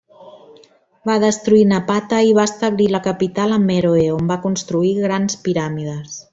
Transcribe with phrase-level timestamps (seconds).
[1.09, 6.21] Va destruir Napata i va establir la capital a Meroe on va construir grans piràmides.